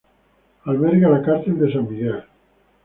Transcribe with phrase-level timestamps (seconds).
[0.63, 2.23] Alberga la Cárcel de San Miguel.